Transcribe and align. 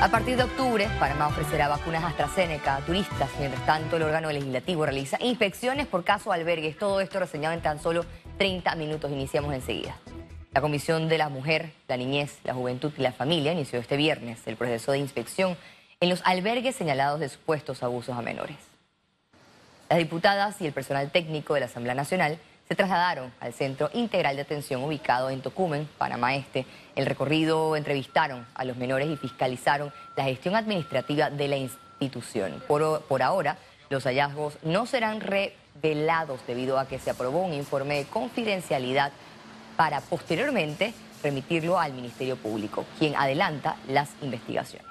A 0.00 0.08
partir 0.12 0.36
de 0.36 0.44
octubre, 0.44 0.88
Panamá 1.00 1.26
ofrecerá 1.26 1.66
vacunas 1.66 2.04
AstraZeneca 2.04 2.76
a 2.76 2.80
turistas. 2.82 3.28
Mientras 3.40 3.66
tanto, 3.66 3.96
el 3.96 4.04
órgano 4.04 4.30
legislativo 4.30 4.84
realiza 4.84 5.18
inspecciones 5.20 5.88
por 5.88 6.04
caso 6.04 6.30
albergues. 6.30 6.78
Todo 6.78 7.00
esto 7.00 7.18
reseñado 7.18 7.52
en 7.52 7.62
tan 7.62 7.82
solo 7.82 8.04
30 8.38 8.76
minutos. 8.76 9.10
Iniciamos 9.10 9.52
enseguida. 9.52 9.98
La 10.52 10.60
Comisión 10.60 11.08
de 11.08 11.18
la 11.18 11.28
Mujer, 11.28 11.72
la 11.88 11.96
Niñez, 11.96 12.38
la 12.44 12.54
Juventud 12.54 12.92
y 12.96 13.02
la 13.02 13.10
Familia 13.10 13.52
inició 13.52 13.80
este 13.80 13.96
viernes 13.96 14.38
el 14.46 14.56
proceso 14.56 14.92
de 14.92 14.98
inspección 14.98 15.56
en 15.98 16.10
los 16.10 16.22
albergues 16.24 16.76
señalados 16.76 17.18
de 17.18 17.28
supuestos 17.28 17.82
abusos 17.82 18.16
a 18.16 18.22
menores. 18.22 18.56
Las 19.90 19.98
diputadas 19.98 20.60
y 20.60 20.66
el 20.66 20.72
personal 20.72 21.10
técnico 21.10 21.54
de 21.54 21.60
la 21.60 21.66
Asamblea 21.66 21.96
Nacional 21.96 22.38
se 22.68 22.74
trasladaron 22.74 23.32
al 23.40 23.54
Centro 23.54 23.88
Integral 23.94 24.36
de 24.36 24.42
Atención 24.42 24.84
ubicado 24.84 25.30
en 25.30 25.40
Tocumen, 25.40 25.88
Panamá 25.96 26.34
Este. 26.36 26.66
El 26.94 27.06
recorrido 27.06 27.76
entrevistaron 27.76 28.46
a 28.54 28.64
los 28.64 28.76
menores 28.76 29.08
y 29.08 29.16
fiscalizaron 29.16 29.92
la 30.16 30.24
gestión 30.24 30.54
administrativa 30.54 31.30
de 31.30 31.48
la 31.48 31.56
institución. 31.56 32.62
Por, 32.68 33.02
por 33.02 33.22
ahora, 33.22 33.56
los 33.88 34.04
hallazgos 34.04 34.58
no 34.62 34.84
serán 34.84 35.22
revelados 35.22 36.40
debido 36.46 36.78
a 36.78 36.86
que 36.86 36.98
se 36.98 37.10
aprobó 37.10 37.40
un 37.40 37.54
informe 37.54 37.96
de 37.96 38.04
confidencialidad 38.04 39.12
para 39.76 40.02
posteriormente 40.02 40.92
remitirlo 41.22 41.80
al 41.80 41.94
Ministerio 41.94 42.36
Público, 42.36 42.84
quien 42.98 43.16
adelanta 43.16 43.76
las 43.88 44.10
investigaciones. 44.20 44.86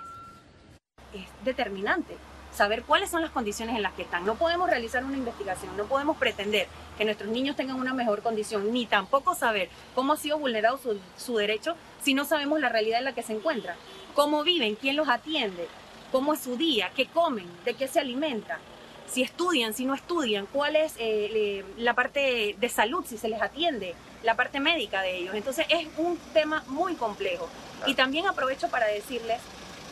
Es 1.13 1.27
determinante 1.45 2.17
saber 2.57 2.83
cuáles 2.83 3.11
son 3.11 3.21
las 3.21 3.29
condiciones 3.31 3.75
en 3.75 3.83
las 3.83 3.93
que 3.93 4.01
están. 4.01 4.25
No 4.25 4.35
podemos 4.35 4.69
realizar 4.69 5.05
una 5.05 5.15
investigación, 5.15 5.77
no 5.77 5.85
podemos 5.85 6.17
pretender 6.17 6.67
que 6.97 7.05
nuestros 7.05 7.29
niños 7.29 7.55
tengan 7.55 7.79
una 7.79 7.93
mejor 7.93 8.23
condición, 8.23 8.73
ni 8.73 8.87
tampoco 8.87 9.35
saber 9.35 9.69
cómo 9.93 10.13
ha 10.13 10.17
sido 10.17 10.39
vulnerado 10.39 10.79
su, 11.17 11.37
derecho 11.37 11.75
si 12.01 12.15
no 12.15 12.25
sabemos 12.25 12.59
la 12.59 12.69
realidad 12.69 12.99
en 12.99 13.05
la 13.05 13.13
que 13.13 13.21
se 13.21 13.33
encuentran, 13.33 13.77
cómo 14.15 14.43
viven, 14.43 14.75
quién 14.75 14.95
los 14.95 15.07
atiende, 15.07 15.67
cómo 16.11 16.33
es 16.33 16.39
su 16.39 16.57
día, 16.57 16.89
qué 16.95 17.05
comen, 17.05 17.47
de 17.63 17.75
qué 17.75 17.87
se 17.87 17.99
alimentan, 17.99 18.59
si 19.07 19.21
estudian, 19.21 19.73
si 19.73 19.85
no 19.85 19.93
estudian, 19.93 20.47
cuál 20.47 20.75
es 20.75 20.95
eh, 20.97 21.63
la 21.77 21.93
parte 21.93 22.55
de 22.59 22.69
salud, 22.69 23.05
si 23.05 23.17
se 23.17 23.29
les 23.29 23.41
atiende, 23.41 23.93
la 24.23 24.35
parte 24.35 24.59
médica 24.59 25.01
de 25.01 25.17
ellos. 25.17 25.35
Entonces 25.35 25.65
es 25.69 25.87
un 25.97 26.17
tema 26.33 26.63
muy 26.67 26.95
complejo. 26.95 27.47
Y 27.85 27.93
también 27.93 28.25
aprovecho 28.25 28.67
para 28.69 28.87
decirles 28.87 29.39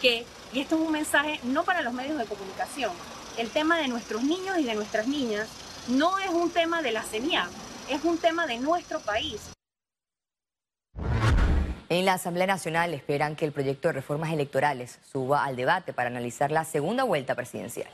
que, 0.01 0.25
y 0.53 0.59
esto 0.59 0.75
es 0.75 0.81
un 0.81 0.91
mensaje 0.91 1.39
no 1.43 1.63
para 1.63 1.81
los 1.81 1.93
medios 1.93 2.17
de 2.17 2.25
comunicación, 2.25 2.91
el 3.37 3.49
tema 3.49 3.77
de 3.77 3.87
nuestros 3.87 4.23
niños 4.23 4.57
y 4.57 4.63
de 4.63 4.75
nuestras 4.75 5.07
niñas 5.07 5.47
no 5.87 6.17
es 6.19 6.29
un 6.29 6.49
tema 6.49 6.81
de 6.81 6.91
la 6.91 7.03
CENIAC, 7.03 7.49
es 7.89 8.03
un 8.03 8.17
tema 8.17 8.47
de 8.47 8.57
nuestro 8.57 8.99
país. 8.99 9.51
En 11.87 12.05
la 12.05 12.13
Asamblea 12.13 12.47
Nacional 12.47 12.93
esperan 12.93 13.35
que 13.35 13.45
el 13.45 13.51
proyecto 13.51 13.89
de 13.89 13.93
reformas 13.93 14.33
electorales 14.33 14.99
suba 15.11 15.45
al 15.45 15.55
debate 15.55 15.93
para 15.93 16.09
analizar 16.09 16.51
la 16.51 16.65
segunda 16.65 17.03
vuelta 17.03 17.35
presidencial. 17.35 17.89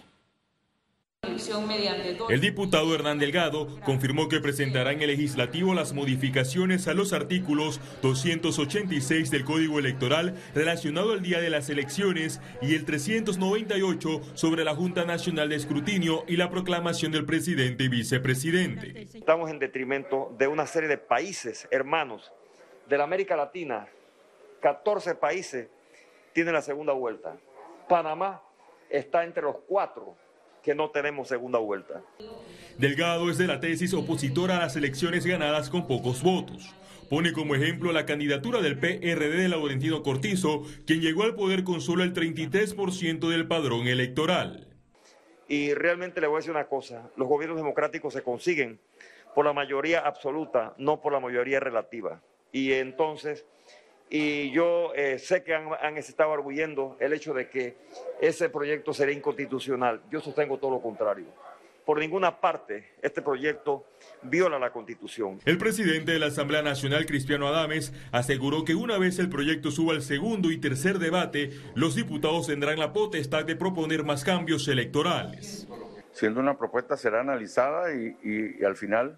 El 2.29 2.41
diputado 2.41 2.95
Hernán 2.95 3.19
Delgado 3.19 3.67
confirmó 3.85 4.27
que 4.27 4.39
presentará 4.39 4.91
en 4.91 5.01
el 5.01 5.07
legislativo 5.07 5.75
las 5.75 5.93
modificaciones 5.93 6.87
a 6.87 6.95
los 6.95 7.13
artículos 7.13 7.79
286 8.01 9.29
del 9.29 9.45
Código 9.45 9.77
Electoral 9.77 10.35
relacionado 10.55 11.11
al 11.11 11.21
día 11.21 11.39
de 11.39 11.51
las 11.51 11.69
elecciones 11.69 12.41
y 12.61 12.73
el 12.73 12.85
398 12.85 14.21
sobre 14.33 14.63
la 14.63 14.73
Junta 14.73 15.05
Nacional 15.05 15.49
de 15.49 15.57
Escrutinio 15.57 16.23
y 16.27 16.37
la 16.37 16.49
proclamación 16.49 17.11
del 17.11 17.25
presidente 17.25 17.83
y 17.83 17.89
vicepresidente. 17.89 19.07
Estamos 19.13 19.51
en 19.51 19.59
detrimento 19.59 20.33
de 20.39 20.47
una 20.47 20.65
serie 20.65 20.89
de 20.89 20.97
países 20.97 21.67
hermanos 21.69 22.31
de 22.89 22.97
la 22.97 23.03
América 23.03 23.35
Latina. 23.35 23.87
14 24.61 25.15
países 25.15 25.69
tienen 26.33 26.53
la 26.53 26.61
segunda 26.61 26.93
vuelta. 26.93 27.37
Panamá 27.87 28.41
está 28.89 29.23
entre 29.23 29.43
los 29.43 29.57
cuatro 29.67 30.15
que 30.63 30.75
no 30.75 30.89
tenemos 30.89 31.27
segunda 31.27 31.59
vuelta. 31.59 32.01
Delgado 32.77 33.29
es 33.29 33.37
de 33.37 33.47
la 33.47 33.59
tesis 33.59 33.93
opositora 33.93 34.57
a 34.57 34.61
las 34.61 34.75
elecciones 34.75 35.25
ganadas 35.25 35.69
con 35.69 35.87
pocos 35.87 36.23
votos. 36.23 36.73
Pone 37.09 37.33
como 37.33 37.55
ejemplo 37.55 37.91
la 37.91 38.05
candidatura 38.05 38.61
del 38.61 38.79
PRD 38.79 39.41
de 39.41 39.49
Laurentino 39.49 40.01
Cortizo, 40.01 40.63
quien 40.87 41.01
llegó 41.01 41.23
al 41.23 41.35
poder 41.35 41.63
con 41.63 41.81
solo 41.81 42.03
el 42.03 42.13
33% 42.13 43.29
del 43.29 43.47
padrón 43.47 43.87
electoral. 43.87 44.67
Y 45.49 45.73
realmente 45.73 46.21
le 46.21 46.27
voy 46.27 46.37
a 46.37 46.39
decir 46.39 46.51
una 46.51 46.67
cosa, 46.67 47.09
los 47.17 47.27
gobiernos 47.27 47.57
democráticos 47.57 48.13
se 48.13 48.23
consiguen 48.23 48.79
por 49.35 49.45
la 49.45 49.51
mayoría 49.51 49.99
absoluta, 49.99 50.73
no 50.77 51.01
por 51.01 51.11
la 51.11 51.19
mayoría 51.19 51.59
relativa. 51.59 52.21
Y 52.53 52.71
entonces 52.71 53.45
y 54.13 54.51
yo 54.51 54.93
eh, 54.93 55.17
sé 55.19 55.41
que 55.41 55.55
han, 55.55 55.97
estado 55.97 56.33
arguyendo 56.33 56.97
el 56.99 57.13
hecho 57.13 57.33
de 57.33 57.49
que 57.49 57.77
ese 58.19 58.49
proyecto 58.49 58.93
sería 58.93 59.15
inconstitucional. 59.15 60.01
Yo 60.11 60.19
sostengo 60.19 60.57
todo 60.57 60.71
lo 60.71 60.81
contrario. 60.81 61.27
Por 61.85 61.97
ninguna 61.97 62.41
parte 62.41 62.91
este 63.01 63.21
proyecto 63.21 63.85
viola 64.23 64.59
la 64.59 64.71
Constitución. 64.73 65.39
El 65.45 65.57
presidente 65.57 66.11
de 66.11 66.19
la 66.19 66.25
Asamblea 66.25 66.61
Nacional, 66.61 67.05
Cristiano 67.05 67.47
Adames, 67.47 67.93
aseguró 68.11 68.65
que 68.65 68.75
una 68.75 68.97
vez 68.97 69.17
el 69.17 69.29
proyecto 69.29 69.71
suba 69.71 69.93
al 69.93 70.01
segundo 70.01 70.51
y 70.51 70.57
tercer 70.57 70.99
debate, 70.99 71.51
los 71.73 71.95
diputados 71.95 72.47
tendrán 72.47 72.79
la 72.79 72.91
potestad 72.91 73.45
de 73.45 73.55
proponer 73.55 74.03
más 74.03 74.25
cambios 74.25 74.67
electorales. 74.67 75.69
Siendo 76.11 76.41
una 76.41 76.57
propuesta 76.57 76.97
será 76.97 77.21
analizada 77.21 77.93
y 77.93 78.61
al 78.65 78.75
final 78.75 79.17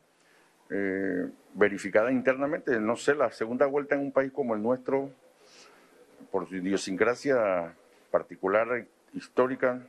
eh, 0.75 1.29
verificada 1.53 2.11
internamente. 2.11 2.79
No 2.79 2.95
sé, 2.95 3.13
la 3.13 3.31
segunda 3.31 3.67
vuelta 3.67 3.93
en 3.93 4.01
un 4.01 4.11
país 4.11 4.31
como 4.31 4.55
el 4.55 4.63
nuestro, 4.63 5.11
por 6.31 6.49
su 6.49 6.55
idiosincrasia 6.55 7.75
particular, 8.09 8.87
histórica, 9.13 9.81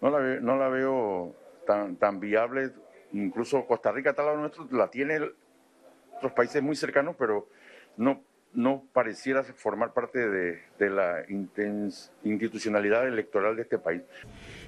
no 0.00 0.10
la, 0.10 0.40
no 0.40 0.56
la 0.56 0.68
veo 0.68 1.34
tan, 1.66 1.96
tan 1.96 2.20
viable. 2.20 2.70
Incluso 3.12 3.66
Costa 3.66 3.90
Rica, 3.90 4.12
tal 4.12 4.26
lado 4.26 4.38
nuestro, 4.38 4.68
la 4.70 4.88
tiene 4.88 5.18
otros 6.16 6.32
países 6.32 6.62
muy 6.62 6.76
cercanos, 6.76 7.16
pero 7.18 7.48
no 7.96 8.20
no 8.54 8.84
pareciera 8.92 9.42
formar 9.42 9.92
parte 9.92 10.18
de, 10.18 10.62
la 10.78 11.24
institucionalidad 11.28 13.06
electoral 13.08 13.56
de 13.56 13.62
este 13.62 13.78
país. 13.78 14.02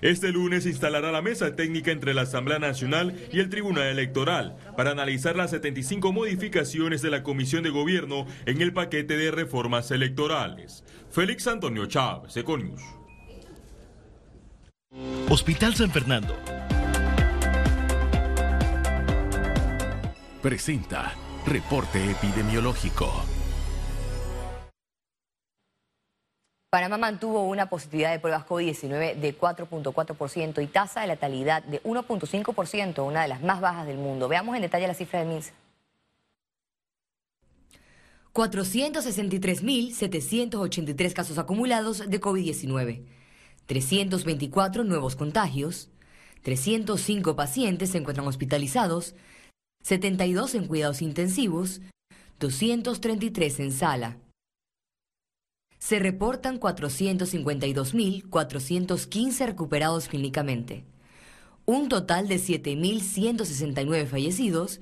Este 0.02 0.32
lunes 0.32 0.64
se 0.64 0.70
instalará 0.70 1.12
la 1.12 1.22
mesa 1.22 1.54
técnica 1.54 1.92
entre 1.92 2.14
la 2.14 2.22
Asamblea 2.22 2.58
Nacional 2.58 3.14
y 3.32 3.40
el 3.40 3.48
Tribunal 3.48 3.86
Electoral 3.86 4.56
para 4.76 4.90
analizar 4.90 5.36
las 5.36 5.50
75 5.50 6.12
modificaciones 6.12 7.02
de 7.02 7.10
la 7.10 7.22
Comisión 7.22 7.62
de 7.62 7.70
Gobierno 7.70 8.26
en 8.46 8.60
el 8.60 8.72
paquete 8.72 9.16
de 9.16 9.30
reformas 9.30 9.90
electorales. 9.90 10.84
Félix 11.10 11.46
Antonio 11.46 11.86
Chávez, 11.86 12.36
Econius. 12.36 12.82
Hospital 15.28 15.74
San 15.74 15.90
Fernando. 15.90 16.34
Presenta 20.42 21.12
Reporte 21.46 22.10
Epidemiológico. 22.10 23.35
Panamá 26.76 26.98
mantuvo 26.98 27.44
una 27.44 27.70
positividad 27.70 28.12
de 28.12 28.18
pruebas 28.18 28.44
COVID-19 28.44 29.14
de 29.14 29.38
4.4% 29.38 30.62
y 30.62 30.66
tasa 30.66 31.00
de 31.00 31.06
letalidad 31.06 31.62
de 31.62 31.82
1.5%, 31.84 33.02
una 33.02 33.22
de 33.22 33.28
las 33.28 33.40
más 33.40 33.62
bajas 33.62 33.86
del 33.86 33.96
mundo. 33.96 34.28
Veamos 34.28 34.54
en 34.56 34.60
detalle 34.60 34.86
la 34.86 34.92
cifra 34.92 35.20
del 35.20 35.28
MINSA. 35.28 35.54
463.783 38.34 41.14
casos 41.14 41.38
acumulados 41.38 42.10
de 42.10 42.20
COVID-19, 42.20 43.06
324 43.64 44.84
nuevos 44.84 45.16
contagios, 45.16 45.88
305 46.42 47.36
pacientes 47.36 47.92
se 47.92 47.96
encuentran 47.96 48.28
hospitalizados, 48.28 49.14
72 49.82 50.54
en 50.54 50.66
cuidados 50.66 51.00
intensivos, 51.00 51.80
233 52.38 53.60
en 53.60 53.72
sala. 53.72 54.18
Se 55.86 55.98
reportan 56.00 56.58
452.415 56.58 59.46
recuperados 59.46 60.08
clínicamente. 60.08 60.84
Un 61.64 61.88
total 61.88 62.26
de 62.26 62.40
7.169 62.40 64.08
fallecidos, 64.08 64.80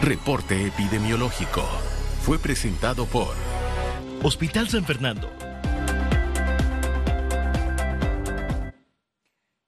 Reporte 0.00 0.64
epidemiológico. 0.64 1.64
Fue 2.22 2.38
presentado 2.38 3.06
por... 3.06 3.45
Hospital 4.26 4.68
San 4.68 4.84
Fernando. 4.84 5.30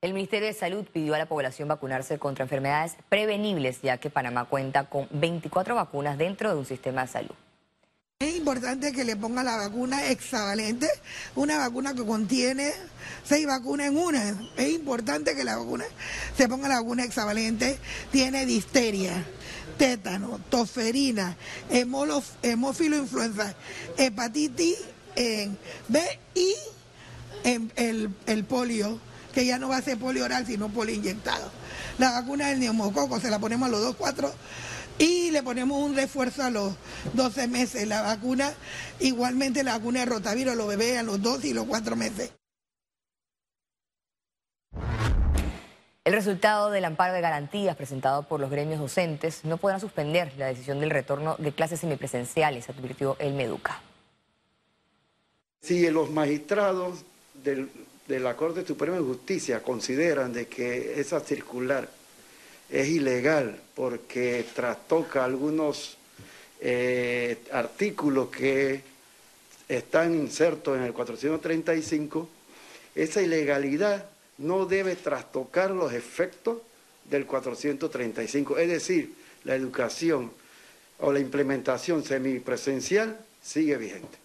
El 0.01 0.15
Ministerio 0.15 0.49
de 0.49 0.53
Salud 0.53 0.85
pidió 0.93 1.15
a 1.15 1.19
la 1.19 1.27
población 1.27 1.69
vacunarse 1.69 2.19
contra 2.19 2.43
enfermedades 2.43 2.97
prevenibles, 3.09 3.81
ya 3.83 3.99
que 3.99 4.11
Panamá 4.11 4.47
cuenta 4.47 4.87
con 4.87 5.07
24 5.13 5.77
vacunas 5.77 6.19
dentro 6.19 6.51
de 6.51 6.57
un 6.57 6.67
sistema 6.67 7.03
de 7.03 7.07
salud. 7.07 7.35
Es 8.19 8.37
importante 8.37 8.91
que 8.91 9.05
le 9.05 9.15
ponga 9.15 9.45
la 9.45 9.57
vacuna 9.57 10.11
hexavalente, 10.11 10.89
una 11.37 11.59
vacuna 11.59 11.95
que 11.95 12.05
contiene 12.05 12.73
seis 13.23 13.47
vacunas 13.47 13.87
en 13.87 13.97
una. 13.97 14.35
Es 14.57 14.71
importante 14.71 15.37
que 15.37 15.45
la 15.45 15.57
vacuna 15.57 15.85
se 16.37 16.49
ponga 16.49 16.67
la 16.67 16.81
vacuna 16.81 17.05
hexavalente. 17.05 17.79
Tiene 18.11 18.45
disteria, 18.45 19.25
tétano, 19.79 20.41
toferina, 20.51 21.37
hemófilo 21.71 22.97
influenza, 22.99 23.55
hepatitis 23.97 24.77
B 25.89 26.01
y 26.35 26.55
el, 27.45 28.11
el 28.27 28.45
polio, 28.45 29.01
que 29.33 29.47
ya 29.47 29.59
no 29.59 29.69
va 29.69 29.79
a 29.79 29.83
ser 29.83 29.99
polio 29.99 30.25
oral, 30.25 30.47
sino 30.47 30.69
polio 30.69 30.95
inyectado. 30.95 31.51
La 31.99 32.11
vacuna 32.11 32.49
del 32.49 32.61
neumococo 32.61 33.21
se 33.21 33.31
la 33.31 33.39
ponemos 33.39 33.69
a 33.69 33.71
los 33.71 33.81
dos, 33.81 33.97
cuatro 33.97 34.33
y 34.99 35.31
le 35.31 35.43
ponemos 35.43 35.83
un 35.83 35.95
refuerzo 35.95 36.43
a 36.43 36.51
los 36.51 36.75
12 37.15 37.49
meses. 37.49 37.87
La 37.87 38.03
vacuna, 38.03 38.53
igualmente 39.01 39.63
la 39.63 39.79
vacuna 39.79 40.01
de 40.01 40.07
rotavirus, 40.07 40.57
los 40.57 40.69
bebés 40.69 40.99
a 40.99 41.03
los 41.03 41.23
2 41.23 41.45
y 41.45 41.53
los 41.55 41.67
4 41.67 41.97
meses. 41.97 42.33
El 46.09 46.15
resultado 46.15 46.71
del 46.71 46.87
amparo 46.87 47.13
de 47.13 47.21
garantías 47.21 47.77
presentado 47.77 48.23
por 48.23 48.41
los 48.41 48.51
gremios 48.51 48.81
docentes 48.81 49.45
no 49.45 49.59
podrá 49.59 49.79
suspender 49.79 50.33
la 50.39 50.47
decisión 50.47 50.81
del 50.81 50.89
retorno 50.89 51.37
de 51.39 51.53
clases 51.53 51.81
semipresenciales, 51.81 52.71
advirtió 52.71 53.19
el 53.19 53.35
Meduca. 53.35 53.83
Si 55.61 55.87
los 55.91 56.11
magistrados 56.11 57.05
de 57.35 58.21
la 58.21 58.37
Corte 58.37 58.67
Suprema 58.67 58.97
de 58.97 59.03
Justicia 59.03 59.63
consideran 59.63 60.33
de 60.33 60.47
que 60.47 60.99
esa 60.99 61.21
circular 61.21 61.91
es 62.71 62.89
ilegal 62.89 63.61
porque 63.75 64.47
trastoca 64.55 65.27
algunos 65.27 65.99
eh, 66.63 67.37
artículos 67.53 68.31
que 68.31 68.81
están 69.69 70.15
insertos 70.15 70.79
en 70.79 70.85
el 70.85 70.95
435, 70.95 72.27
esa 72.95 73.21
ilegalidad 73.21 74.07
no 74.39 74.67
debe 74.67 74.97
trastocar 74.97 75.71
los 75.71 75.93
efectos 75.93 76.59
del 77.05 77.27
435, 77.27 78.59
es 78.59 78.69
decir, 78.69 79.15
la 79.45 79.55
educación 79.55 80.33
o 81.01 81.13
la 81.13 81.21
implementación 81.21 82.03
semipresencial 82.05 83.19
sigue 83.41 83.77
vigente. 83.77 84.19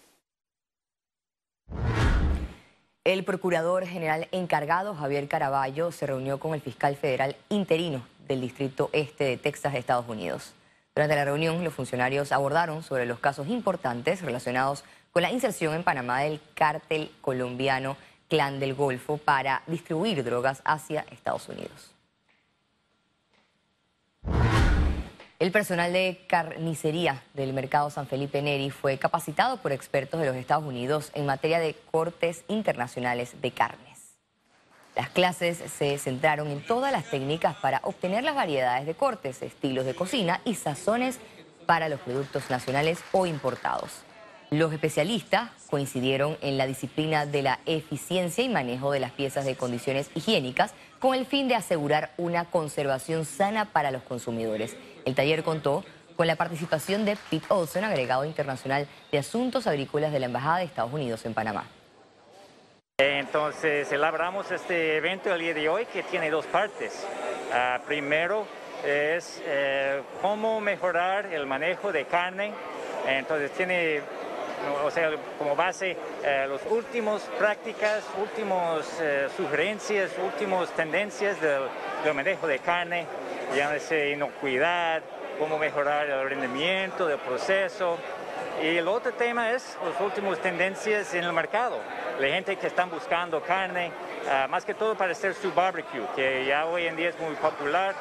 El 3.05 3.25
procurador 3.25 3.85
general 3.85 4.29
encargado, 4.31 4.95
Javier 4.95 5.27
Caraballo, 5.27 5.91
se 5.91 6.07
reunió 6.07 6.39
con 6.39 6.53
el 6.53 6.61
fiscal 6.61 6.95
federal 6.95 7.35
interino 7.49 8.05
del 8.27 8.41
Distrito 8.41 8.89
Este 8.93 9.25
de 9.25 9.37
Texas, 9.37 9.75
Estados 9.75 10.07
Unidos. 10.07 10.53
Durante 10.95 11.15
la 11.15 11.25
reunión, 11.25 11.63
los 11.63 11.73
funcionarios 11.73 12.31
abordaron 12.31 12.81
sobre 12.81 13.05
los 13.05 13.19
casos 13.19 13.47
importantes 13.47 14.21
relacionados 14.21 14.85
con 15.11 15.21
la 15.21 15.31
inserción 15.31 15.73
en 15.73 15.83
Panamá 15.83 16.21
del 16.21 16.39
cártel 16.55 17.11
colombiano 17.21 17.97
Clan 18.33 18.59
del 18.59 18.73
Golfo 18.73 19.19
para 19.19 19.61
distribuir 19.67 20.23
drogas 20.23 20.63
hacia 20.65 21.05
Estados 21.11 21.47
Unidos. 21.49 21.91
El 25.37 25.51
personal 25.51 25.93
de 25.93 26.25
carnicería 26.27 27.21
del 27.35 27.53
mercado 27.53 27.91
San 27.91 28.07
Felipe 28.07 28.41
Neri 28.41 28.71
fue 28.71 28.97
capacitado 28.97 29.57
por 29.57 29.71
expertos 29.71 30.19
de 30.19 30.25
los 30.25 30.35
Estados 30.35 30.65
Unidos 30.65 31.11
en 31.13 31.27
materia 31.27 31.59
de 31.59 31.75
cortes 31.91 32.43
internacionales 32.47 33.39
de 33.39 33.51
carne. 33.51 33.95
Las 34.95 35.09
clases 35.09 35.59
se 35.71 35.99
centraron 35.99 36.47
en 36.47 36.65
todas 36.65 36.91
las 36.91 37.05
técnicas 37.11 37.55
para 37.57 37.81
obtener 37.83 38.23
las 38.23 38.33
variedades 38.33 38.87
de 38.87 38.95
cortes, 38.95 39.43
estilos 39.43 39.85
de 39.85 39.93
cocina 39.93 40.41
y 40.43 40.55
sazones 40.55 41.19
para 41.67 41.87
los 41.87 41.99
productos 41.99 42.49
nacionales 42.49 42.97
o 43.11 43.27
importados. 43.27 44.01
Los 44.53 44.71
especialistas 44.71 45.49
coincidieron 45.67 46.37
en 46.41 46.59
la 46.59 46.67
disciplina 46.67 47.25
de 47.25 47.41
la 47.41 47.59
eficiencia 47.65 48.43
y 48.43 48.49
manejo 48.49 48.91
de 48.91 48.99
las 48.99 49.11
piezas 49.11 49.45
de 49.45 49.55
condiciones 49.55 50.11
higiénicas 50.13 50.75
con 50.99 51.15
el 51.15 51.25
fin 51.25 51.47
de 51.47 51.55
asegurar 51.55 52.11
una 52.17 52.45
conservación 52.45 53.25
sana 53.25 53.73
para 53.73 53.89
los 53.89 54.03
consumidores. 54.03 54.77
El 55.05 55.15
taller 55.15 55.41
contó 55.41 55.83
con 56.15 56.27
la 56.27 56.35
participación 56.35 57.03
de 57.03 57.17
Pete 57.31 57.47
Olson, 57.49 57.83
agregado 57.83 58.25
internacional 58.25 58.87
de 59.11 59.17
Asuntos 59.17 59.65
Agrícolas 59.65 60.11
de 60.11 60.19
la 60.19 60.27
Embajada 60.27 60.59
de 60.59 60.65
Estados 60.65 60.93
Unidos 60.93 61.25
en 61.25 61.33
Panamá. 61.33 61.65
Entonces 62.99 63.91
elaboramos 63.91 64.51
este 64.51 64.97
evento 64.97 65.33
el 65.33 65.41
día 65.41 65.55
de 65.55 65.67
hoy 65.67 65.87
que 65.87 66.03
tiene 66.03 66.29
dos 66.29 66.45
partes. 66.45 67.07
Ah, 67.51 67.81
primero 67.87 68.45
es 68.85 69.41
eh, 69.47 70.03
cómo 70.21 70.61
mejorar 70.61 71.33
el 71.33 71.47
manejo 71.47 71.91
de 71.91 72.05
carne. 72.05 72.53
Entonces 73.07 73.51
tiene, 73.51 74.01
o 74.83 74.91
sea, 74.91 75.11
como 75.37 75.55
base 75.55 75.97
eh, 76.23 76.47
las 76.49 76.61
últimas 76.71 77.21
prácticas, 77.37 78.03
últimas 78.19 78.99
eh, 79.01 79.27
sugerencias, 79.35 80.11
últimas 80.23 80.69
tendencias 80.71 81.39
del, 81.41 81.63
del, 82.03 82.13
manejo 82.13 82.47
de 82.47 82.59
carne, 82.59 83.05
llámese 83.55 84.11
inocuidad, 84.11 85.01
cómo 85.39 85.57
mejorar 85.57 86.09
el 86.09 86.29
rendimiento 86.29 87.07
del 87.07 87.19
proceso. 87.19 87.97
Y 88.61 88.77
el 88.77 88.87
otro 88.87 89.13
tema 89.13 89.51
es 89.51 89.77
las 89.83 89.99
últimas 89.99 90.39
tendencias 90.39 91.13
en 91.13 91.23
el 91.23 91.33
mercado 91.33 91.79
la 92.19 92.27
gente 92.27 92.55
que 92.55 92.67
están 92.67 92.89
buscando 92.89 93.41
carne, 93.41 93.91
ah, 94.29 94.47
más 94.49 94.65
que 94.65 94.73
todo 94.73 94.95
para 94.95 95.11
hacer 95.11 95.33
su 95.33 95.51
barbecue, 95.51 96.05
que 96.15 96.45
ya 96.45 96.65
hoy 96.65 96.85
en 96.85 96.95
día 96.95 97.09
es 97.09 97.19
muy 97.19 97.35
popular. 97.35 97.95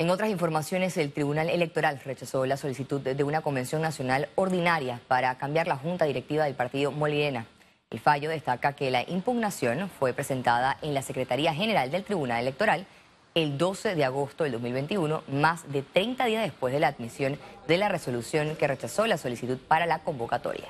En 0.00 0.10
otras 0.10 0.30
informaciones, 0.30 0.96
el 0.96 1.12
Tribunal 1.12 1.50
Electoral 1.50 2.00
rechazó 2.04 2.46
la 2.46 2.56
solicitud 2.56 3.00
de 3.00 3.24
una 3.24 3.40
convención 3.40 3.82
nacional 3.82 4.28
ordinaria 4.36 5.00
para 5.08 5.36
cambiar 5.38 5.66
la 5.66 5.76
junta 5.76 6.04
directiva 6.04 6.44
del 6.44 6.54
partido 6.54 6.92
Molirena. 6.92 7.46
El 7.90 7.98
fallo 7.98 8.30
destaca 8.30 8.74
que 8.74 8.92
la 8.92 9.02
impugnación 9.10 9.90
fue 9.90 10.12
presentada 10.12 10.78
en 10.82 10.94
la 10.94 11.02
Secretaría 11.02 11.52
General 11.52 11.90
del 11.90 12.04
Tribunal 12.04 12.42
Electoral 12.42 12.86
el 13.34 13.58
12 13.58 13.96
de 13.96 14.04
agosto 14.04 14.44
del 14.44 14.52
2021, 14.52 15.24
más 15.26 15.68
de 15.72 15.82
30 15.82 16.26
días 16.26 16.44
después 16.44 16.72
de 16.72 16.78
la 16.78 16.88
admisión 16.88 17.36
de 17.66 17.76
la 17.78 17.88
resolución 17.88 18.54
que 18.54 18.68
rechazó 18.68 19.04
la 19.08 19.18
solicitud 19.18 19.58
para 19.66 19.86
la 19.86 19.98
convocatoria. 20.04 20.68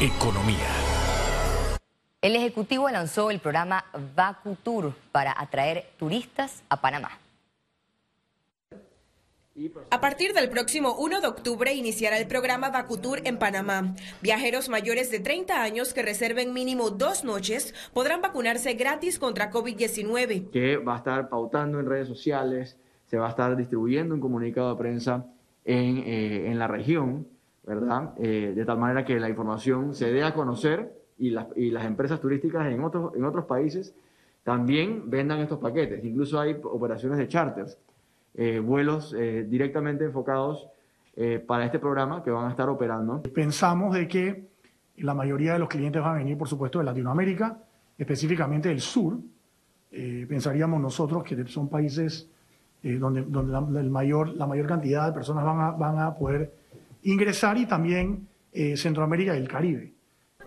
Economía. 0.00 0.77
El 2.20 2.34
Ejecutivo 2.34 2.88
lanzó 2.90 3.30
el 3.30 3.38
programa 3.38 3.84
Vacutur 4.16 4.92
para 5.12 5.32
atraer 5.40 5.84
turistas 5.98 6.64
a 6.68 6.80
Panamá. 6.80 7.10
A 9.90 10.00
partir 10.00 10.32
del 10.32 10.50
próximo 10.50 10.96
1 10.98 11.20
de 11.20 11.28
octubre 11.28 11.72
iniciará 11.72 12.18
el 12.18 12.26
programa 12.26 12.70
Vacutur 12.70 13.20
en 13.22 13.38
Panamá. 13.38 13.94
Viajeros 14.20 14.68
mayores 14.68 15.12
de 15.12 15.20
30 15.20 15.62
años 15.62 15.94
que 15.94 16.02
reserven 16.02 16.52
mínimo 16.52 16.90
dos 16.90 17.22
noches 17.22 17.72
podrán 17.94 18.20
vacunarse 18.20 18.74
gratis 18.74 19.20
contra 19.20 19.52
COVID-19. 19.52 20.50
Que 20.50 20.76
va 20.76 20.94
a 20.94 20.98
estar 20.98 21.28
pautando 21.28 21.78
en 21.78 21.86
redes 21.86 22.08
sociales, 22.08 22.76
se 23.06 23.16
va 23.16 23.28
a 23.28 23.30
estar 23.30 23.56
distribuyendo 23.56 24.12
un 24.12 24.20
comunicado 24.20 24.70
de 24.70 24.76
prensa 24.76 25.24
en, 25.64 26.02
eh, 26.04 26.52
la 26.56 26.66
región, 26.66 27.28
¿verdad? 27.64 28.14
Eh, 28.18 28.54
de 28.56 28.64
tal 28.64 28.78
manera 28.78 29.04
que 29.04 29.20
la 29.20 29.28
información 29.28 29.94
se 29.94 30.10
dé 30.10 30.24
a 30.24 30.34
conocer 30.34 30.97
y, 31.18 31.34
y 31.56 31.70
las 31.70 31.84
empresas 31.84 32.20
turísticas 32.20 32.66
en 32.72 32.82
otros, 32.82 33.14
en 33.14 33.24
otros 33.24 33.44
países 33.44 33.94
también 34.48 35.10
vendan 35.10 35.40
estos 35.40 35.58
paquetes. 35.58 36.02
Incluso 36.04 36.40
hay 36.40 36.56
operaciones 36.62 37.18
de 37.18 37.28
charters 37.28 37.76
eh, 38.34 38.60
vuelos 38.60 39.14
eh, 39.18 39.44
directamente 39.48 40.04
enfocados 40.04 40.68
eh, 41.16 41.42
para 41.44 41.64
este 41.64 41.78
programa 41.78 42.22
que 42.22 42.30
van 42.30 42.46
a 42.46 42.50
estar 42.50 42.68
operando. 42.68 43.20
Pensamos 43.34 43.94
de 43.94 44.06
que 44.06 44.46
la 44.98 45.12
mayoría 45.12 45.54
de 45.54 45.58
los 45.58 45.68
clientes 45.68 46.00
van 46.00 46.14
a 46.14 46.18
venir, 46.18 46.38
por 46.38 46.48
supuesto, 46.48 46.78
de 46.78 46.84
Latinoamérica, 46.84 47.58
específicamente 47.98 48.68
del 48.68 48.80
sur. 48.80 49.18
pensaríamos 49.90 50.80
nosotros 50.80 51.24
que 51.24 51.44
son 51.46 51.68
países 51.68 52.30
donde, 52.82 53.22
donde 53.22 53.52
la, 53.52 53.80
el 53.80 53.90
mayor, 53.90 54.28
la 54.36 54.46
mayor 54.46 54.66
cantidad 54.66 55.08
de 55.08 55.12
personas 55.12 55.44
van 55.44 55.60
a, 55.60 55.70
van 55.72 55.98
a 55.98 56.14
poder 56.14 56.52
ingresar 57.02 57.58
y 57.58 57.66
también 57.66 58.28
Centroamérica 58.76 59.34
y 59.34 59.40
el 59.40 59.48
Caribe. 59.48 59.92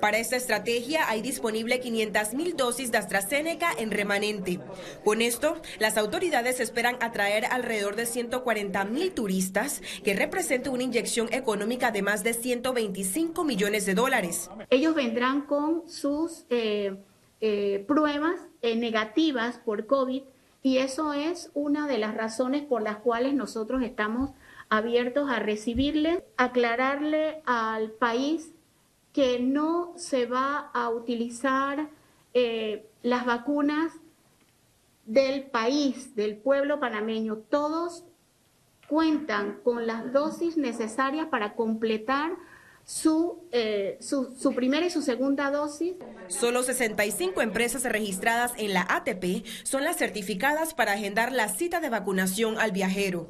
Para 0.01 0.17
esta 0.17 0.36
estrategia 0.36 1.08
hay 1.08 1.22
disponible 1.22 1.79
500.000 1.79 2.55
dosis 2.55 2.91
de 2.91 2.98
AstraZeneca 2.98 3.72
en 3.77 3.91
remanente. 3.91 4.60
Con 5.05 5.22
esto, 5.22 5.62
las 5.79 5.96
autoridades 5.96 6.60
esperan 6.60 6.98
atraer 7.01 7.46
alrededor 7.46 7.96
de 7.96 8.05
140.000 8.05 9.13
turistas, 9.13 9.84
que 10.03 10.15
representa 10.15 10.72
una 10.72 10.81
inyección 10.81 11.31
económica 11.31 11.91
de 11.91 12.01
más 12.01 12.24
de 12.24 12.34
125 12.34 13.43
millones 13.43 13.86
de 13.86 13.93
dólares. 13.93 14.50
Ellos 14.72 14.96
vendrán 14.96 15.41
con 15.41 15.88
sus 15.88 16.46
eh, 16.50 16.98
eh, 17.39 17.86
pruebas 17.88 18.41
eh, 18.63 18.75
negativas 18.75 19.60
por 19.60 19.86
COVID 19.86 20.24
y 20.63 20.77
eso 20.77 21.13
es 21.13 21.51
una 21.53 21.88
de 21.88 22.00
las 22.00 22.15
razones 22.15 22.63
por 22.63 22.81
las 22.81 22.98
cuales 22.98 23.36
nosotros 23.36 23.84
estamos 23.84 24.31
abiertos 24.70 25.29
a 25.29 25.38
recibirles, 25.39 26.24
aclararle 26.38 27.41
al 27.46 27.91
país 27.91 28.51
que 29.13 29.39
no 29.39 29.94
se 29.96 30.25
va 30.25 30.72
a 30.74 30.89
utilizar 30.89 31.89
eh, 32.34 32.88
las 33.03 33.25
vacunas 33.25 33.94
del 35.06 35.44
país, 35.44 36.15
del 36.15 36.38
pueblo 36.38 36.80
panameño, 36.80 37.38
todos 37.50 38.06
cuentan 38.88 39.60
con 39.63 39.88
las 39.88 40.13
dosis 40.13 40.58
necesarias 40.58 41.27
para 41.27 41.56
completar 41.56 42.32
su, 42.84 43.39
eh, 43.51 43.98
su, 44.00 44.36
su, 44.38 44.53
primera 44.53 44.86
y 44.86 44.89
su 44.89 45.01
segunda 45.01 45.51
dosis. 45.51 45.96
Solo 46.27 46.63
65 46.63 47.41
empresas 47.41 47.84
registradas 47.84 48.53
en 48.58 48.74
la 48.74 48.86
ATP 48.89 49.46
son 49.63 49.84
las 49.84 49.98
certificadas 49.98 50.74
para 50.74 50.94
agendar 50.94 51.32
la 51.32 51.48
cita 51.48 51.80
de 51.80 51.89
vacunación 51.89 52.58
al 52.58 52.72
viajero. 52.72 53.27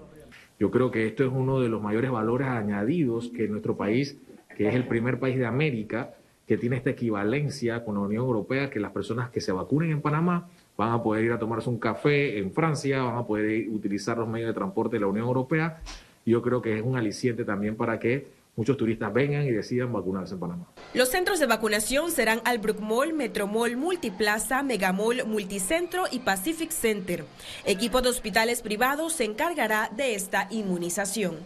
Yo 0.60 0.70
creo 0.72 0.92
que 0.92 1.08
esto 1.08 1.24
es 1.24 1.32
uno 1.32 1.60
de 1.60 1.70
los 1.70 1.82
mayores 1.82 2.12
valores 2.12 2.48
añadidos 2.48 3.32
que 3.36 3.48
nuestro 3.48 3.78
país, 3.78 4.18
que 4.56 4.68
es 4.68 4.76
el 4.76 4.88
primer 4.88 5.20
país 5.20 5.38
de 5.38 5.46
América, 5.46 6.14
que 6.48 6.58
tiene 6.58 6.76
esta 6.76 6.90
equivalencia 6.90 7.86
con 7.86 7.96
la 7.96 8.02
Unión 8.02 8.26
Europea, 8.26 8.70
que 8.70 8.80
las 8.80 8.92
personas 8.92 9.30
que 9.30 9.42
se 9.42 9.52
vacunen 9.52 9.92
en 9.92 10.02
Panamá 10.02 10.50
van 10.78 10.92
a 10.92 11.02
poder 11.02 11.24
ir 11.24 11.32
a 11.32 11.40
tomarse 11.40 11.70
un 11.70 11.80
café 11.80 12.40
en 12.40 12.52
Francia, 12.52 13.04
van 13.04 13.18
a 13.18 13.26
poder 13.26 13.70
utilizar 13.70 14.18
los 14.18 14.28
medios 14.28 14.48
de 14.48 14.54
transporte 14.54 14.98
de 14.98 15.02
la 15.02 15.08
Unión 15.08 15.28
Europea. 15.28 15.82
Yo 16.26 16.42
creo 16.42 16.62
que 16.62 16.78
es 16.78 16.84
un 16.84 16.98
aliciente 16.98 17.46
también 17.46 17.76
para 17.76 18.00
que 18.00 18.28
muchos 18.56 18.76
turistas 18.78 19.14
vengan 19.14 19.46
y 19.46 19.52
decidan 19.52 19.94
vacunarse 19.94 20.34
en 20.34 20.40
Panamá. 20.40 20.66
Los 20.94 21.10
centros 21.10 21.40
de 21.40 21.46
vacunación 21.46 22.12
serán 22.12 22.42
Albrook 22.44 22.80
Mall, 22.80 23.14
Metromall, 23.14 23.78
Multiplaza, 23.78 24.62
Megamall, 24.62 25.26
Multicentro 25.26 26.04
y 26.12 26.20
Pacific 26.20 26.72
Center. 26.72 27.24
Equipo 27.66 28.02
de 28.02 28.10
hospitales 28.10 28.62
privados 28.62 29.14
se 29.14 29.24
encargará 29.24 29.90
de 29.96 30.16
esta 30.16 30.48
inmunización. 30.52 31.38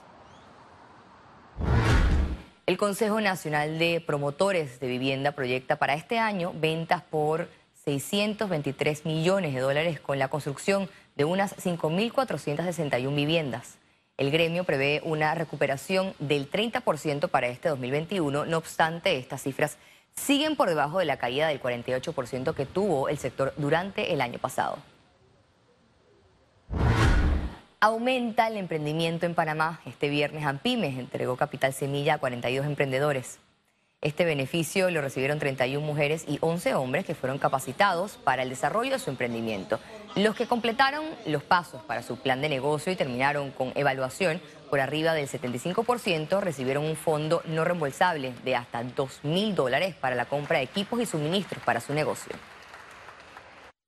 El 2.65 2.77
Consejo 2.77 3.19
Nacional 3.19 3.77
de 3.77 3.99
Promotores 3.99 4.79
de 4.79 4.87
Vivienda 4.87 5.33
proyecta 5.33 5.75
para 5.75 5.95
este 5.95 6.17
año 6.17 6.53
ventas 6.55 7.01
por 7.01 7.49
623 7.83 9.05
millones 9.05 9.53
de 9.53 9.59
dólares 9.59 9.99
con 9.99 10.17
la 10.17 10.29
construcción 10.29 10.89
de 11.17 11.25
unas 11.25 11.57
5.461 11.57 13.13
viviendas. 13.13 13.78
El 14.19 14.31
gremio 14.31 14.65
prevé 14.65 14.99
una 15.05 15.33
recuperación 15.33 16.13
del 16.19 16.51
30% 16.51 17.29
para 17.29 17.47
este 17.47 17.69
2021, 17.69 18.45
no 18.45 18.57
obstante, 18.57 19.15
estas 19.15 19.43
cifras 19.43 19.77
siguen 20.13 20.57
por 20.57 20.67
debajo 20.67 20.99
de 20.99 21.05
la 21.05 21.15
caída 21.15 21.47
del 21.47 21.61
48% 21.61 22.53
que 22.53 22.65
tuvo 22.65 23.07
el 23.07 23.17
sector 23.17 23.53
durante 23.55 24.11
el 24.11 24.19
año 24.19 24.37
pasado. 24.37 24.77
Aumenta 27.79 28.49
el 28.49 28.57
emprendimiento 28.57 29.25
en 29.25 29.35
Panamá. 29.35 29.79
Este 29.85 30.09
viernes 30.09 30.45
Ampimes 30.45 30.99
entregó 30.99 31.37
Capital 31.37 31.71
Semilla 31.71 32.15
a 32.15 32.17
42 32.17 32.65
emprendedores. 32.65 33.39
Este 34.01 34.25
beneficio 34.25 34.91
lo 34.91 34.99
recibieron 34.99 35.39
31 35.39 35.85
mujeres 35.85 36.25
y 36.27 36.39
11 36.41 36.75
hombres 36.75 37.05
que 37.05 37.15
fueron 37.15 37.37
capacitados 37.37 38.17
para 38.17 38.43
el 38.43 38.49
desarrollo 38.49 38.91
de 38.91 38.99
su 38.99 39.09
emprendimiento. 39.09 39.79
Los 40.15 40.35
que 40.35 40.47
completaron 40.47 41.05
los 41.27 41.43
pasos 41.43 41.83
para 41.83 42.01
su 42.01 42.17
plan 42.17 42.41
de 42.41 42.49
negocio 42.49 42.91
y 42.91 42.95
terminaron 42.95 43.51
con 43.51 43.71
evaluación 43.75 44.41
por 44.69 44.79
arriba 44.79 45.13
del 45.13 45.27
75% 45.27 46.41
recibieron 46.41 46.83
un 46.85 46.95
fondo 46.95 47.41
no 47.45 47.63
reembolsable 47.63 48.33
de 48.43 48.55
hasta 48.55 48.83
2 48.83 49.23
mil 49.23 49.55
dólares 49.55 49.95
para 49.95 50.15
la 50.15 50.25
compra 50.25 50.57
de 50.57 50.63
equipos 50.63 50.99
y 50.99 51.05
suministros 51.05 51.63
para 51.63 51.79
su 51.79 51.93
negocio. 51.93 52.33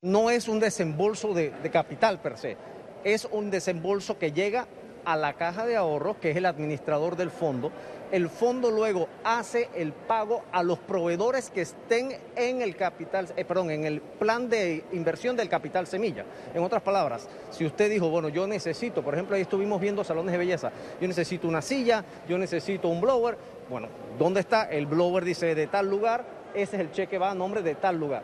No 0.04 0.30
es 0.30 0.48
un 0.48 0.60
desembolso 0.60 1.34
de, 1.34 1.51
de 1.51 1.70
capital 1.70 2.20
per 2.20 2.38
se, 2.38 2.58
es 3.04 3.28
un 3.30 3.51
desembolso 3.51 4.18
que 4.18 4.32
llega 4.32 4.68
a 5.06 5.16
la 5.16 5.34
caja 5.34 5.66
de 5.66 5.75
ahorros, 5.75 6.18
que 6.18 6.32
es 6.32 6.38
el 6.38 6.46
administrador 6.46 7.16
del 7.16 7.32
fondo. 7.32 7.72
El 8.12 8.30
fondo 8.30 8.70
luego 8.72 9.08
hace 9.24 9.70
el 9.74 9.94
pago 9.94 10.44
a 10.51 10.63
los 10.63 10.77
proveedores 10.80 11.50
que 11.50 11.62
estén 11.62 12.18
en 12.36 12.62
el 12.62 12.75
capital, 12.75 13.30
eh, 13.38 13.46
perdón, 13.46 13.72
en 13.72 13.86
el 13.86 14.01
plan 14.01 14.50
de 14.50 14.84
inversión 14.91 15.38
del 15.38 15.48
capital 15.48 15.88
semilla. 15.88 16.25
En 16.53 16.62
otras 16.62 16.82
palabras, 16.82 17.30
si 17.51 17.65
usted 17.65 17.89
dijo, 17.89 18.10
bueno, 18.10 18.27
yo 18.27 18.46
necesito, 18.48 19.01
por 19.01 19.13
ejemplo, 19.13 19.38
ahí 19.38 19.44
estuvimos 19.44 19.80
viendo 19.80 20.03
salones 20.03 20.34
de 20.34 20.38
belleza, 20.38 20.72
yo 21.00 21.08
necesito 21.08 21.48
una 21.48 21.62
silla, 21.62 22.03
yo 22.27 22.38
necesito 22.38 22.89
un 22.89 23.00
blower, 23.00 23.38
bueno, 23.70 23.88
¿dónde 24.20 24.41
está? 24.41 24.63
El 24.63 24.88
blower 24.88 25.24
dice 25.24 25.56
de 25.56 25.68
tal 25.68 25.89
lugar, 25.89 26.25
ese 26.53 26.75
es 26.75 26.82
el 26.82 26.91
cheque 26.91 27.18
va 27.18 27.32
a 27.32 27.36
nombre 27.36 27.62
de 27.62 27.75
tal 27.75 27.98
lugar. 27.98 28.24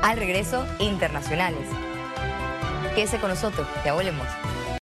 Al 0.00 0.16
regreso, 0.16 0.64
internacionales. 0.78 1.66
Quédese 2.94 3.18
con 3.18 3.30
nosotros, 3.30 3.66
ya 3.84 3.94
volvemos. 3.94 4.26